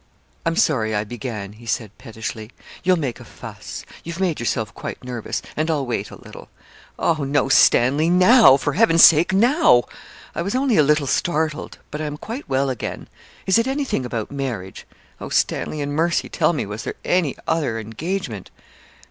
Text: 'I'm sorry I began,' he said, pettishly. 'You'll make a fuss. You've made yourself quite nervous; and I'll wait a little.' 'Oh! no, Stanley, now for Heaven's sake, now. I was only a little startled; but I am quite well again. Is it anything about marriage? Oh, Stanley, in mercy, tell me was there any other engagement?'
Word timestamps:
'I'm 0.47 0.55
sorry 0.55 0.95
I 0.95 1.03
began,' 1.03 1.53
he 1.53 1.67
said, 1.67 1.95
pettishly. 1.99 2.49
'You'll 2.83 2.97
make 2.97 3.19
a 3.19 3.23
fuss. 3.23 3.85
You've 4.03 4.19
made 4.19 4.39
yourself 4.39 4.73
quite 4.73 5.03
nervous; 5.03 5.43
and 5.55 5.69
I'll 5.69 5.85
wait 5.85 6.09
a 6.09 6.15
little.' 6.19 6.49
'Oh! 6.97 7.23
no, 7.23 7.49
Stanley, 7.49 8.09
now 8.09 8.57
for 8.57 8.73
Heaven's 8.73 9.03
sake, 9.03 9.31
now. 9.31 9.83
I 10.33 10.41
was 10.41 10.55
only 10.55 10.75
a 10.75 10.81
little 10.81 11.05
startled; 11.05 11.77
but 11.91 12.01
I 12.01 12.05
am 12.05 12.17
quite 12.17 12.49
well 12.49 12.71
again. 12.71 13.09
Is 13.45 13.59
it 13.59 13.67
anything 13.67 14.03
about 14.03 14.31
marriage? 14.31 14.87
Oh, 15.19 15.29
Stanley, 15.29 15.81
in 15.81 15.91
mercy, 15.91 16.29
tell 16.29 16.51
me 16.51 16.65
was 16.65 16.81
there 16.83 16.95
any 17.05 17.35
other 17.47 17.77
engagement?' 17.77 18.49